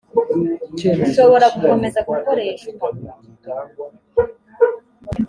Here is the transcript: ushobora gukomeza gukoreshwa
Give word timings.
ushobora 1.07 1.45
gukomeza 1.53 1.99
gukoreshwa 2.09 2.87